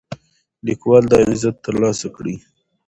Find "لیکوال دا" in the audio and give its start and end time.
0.65-1.17